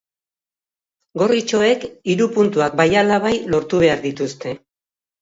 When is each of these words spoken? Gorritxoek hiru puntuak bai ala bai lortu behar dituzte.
Gorritxoek 1.23 1.87
hiru 2.15 2.29
puntuak 2.39 2.81
bai 2.83 2.91
ala 3.05 3.23
bai 3.29 3.37
lortu 3.55 3.87
behar 3.89 4.07
dituzte. 4.11 4.61